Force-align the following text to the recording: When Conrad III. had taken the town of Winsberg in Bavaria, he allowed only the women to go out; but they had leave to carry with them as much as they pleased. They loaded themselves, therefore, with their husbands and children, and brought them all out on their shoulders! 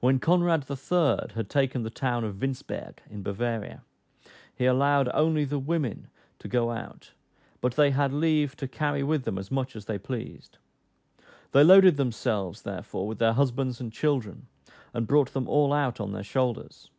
When 0.00 0.18
Conrad 0.18 0.68
III. 0.68 1.28
had 1.36 1.48
taken 1.48 1.84
the 1.84 1.88
town 1.88 2.24
of 2.24 2.40
Winsberg 2.40 2.98
in 3.08 3.22
Bavaria, 3.22 3.84
he 4.52 4.64
allowed 4.64 5.08
only 5.14 5.44
the 5.44 5.60
women 5.60 6.08
to 6.40 6.48
go 6.48 6.72
out; 6.72 7.12
but 7.60 7.74
they 7.76 7.92
had 7.92 8.12
leave 8.12 8.56
to 8.56 8.66
carry 8.66 9.04
with 9.04 9.22
them 9.22 9.38
as 9.38 9.52
much 9.52 9.76
as 9.76 9.84
they 9.84 9.96
pleased. 9.96 10.58
They 11.52 11.62
loaded 11.62 11.96
themselves, 11.96 12.62
therefore, 12.62 13.06
with 13.06 13.20
their 13.20 13.34
husbands 13.34 13.80
and 13.80 13.92
children, 13.92 14.48
and 14.92 15.06
brought 15.06 15.32
them 15.34 15.46
all 15.48 15.72
out 15.72 16.00
on 16.00 16.10
their 16.10 16.24
shoulders! 16.24 16.90